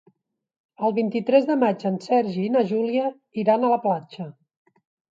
El 0.87 0.95
vint-i-tres 0.99 1.45
de 1.51 1.59
maig 1.65 1.87
en 1.91 2.01
Sergi 2.07 2.43
i 2.47 2.51
na 2.57 2.65
Júlia 2.75 3.15
iran 3.45 3.63
a 3.71 3.75
la 3.77 3.83
platja. 3.89 4.31